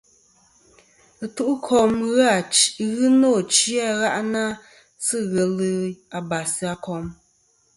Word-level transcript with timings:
Ɨtu'kom 1.23 1.91
ghɨ 2.15 3.05
nô 3.19 3.29
achi 3.41 3.71
a 3.89 3.89
gha'nɨ-a 4.01 4.59
sɨ 5.05 5.17
ghelɨ 5.31 5.67
abas 6.17 6.53
a 6.71 6.73
kom. 6.85 7.05